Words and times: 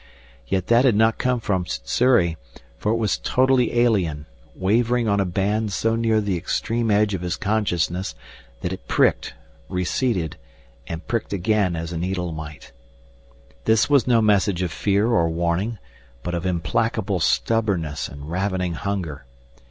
Yet 0.47 0.65
that 0.65 0.83
had 0.83 0.95
not 0.95 1.19
come 1.19 1.39
from 1.39 1.67
Sssuri, 1.67 2.35
for 2.79 2.91
it 2.91 2.95
was 2.95 3.19
totally 3.19 3.77
alien, 3.79 4.25
wavering 4.55 5.07
on 5.07 5.19
a 5.19 5.25
band 5.25 5.71
so 5.73 5.95
near 5.95 6.19
the 6.19 6.35
extreme 6.35 6.89
edge 6.89 7.13
of 7.13 7.21
his 7.21 7.35
consciousness 7.35 8.15
that 8.61 8.73
it 8.73 8.87
pricked, 8.87 9.35
receded, 9.69 10.37
and 10.87 11.05
pricked 11.07 11.33
again 11.33 11.75
as 11.75 11.91
a 11.93 11.99
needle 11.99 12.31
might. 12.31 12.71
This 13.65 13.91
was 13.91 14.07
no 14.07 14.23
message 14.23 14.63
of 14.63 14.71
fear 14.71 15.05
or 15.05 15.29
warning, 15.29 15.77
but 16.23 16.33
of 16.33 16.47
implacable 16.47 17.19
stubbornness 17.19 18.07
and 18.09 18.27
ravening 18.27 18.73
hunger. 18.73 19.27